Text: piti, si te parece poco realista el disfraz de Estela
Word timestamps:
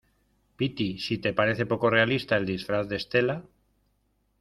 piti, 0.57 0.97
si 0.97 1.15
te 1.19 1.31
parece 1.31 1.67
poco 1.67 1.91
realista 1.91 2.35
el 2.35 2.47
disfraz 2.47 2.87
de 2.89 2.95
Estela 2.95 3.43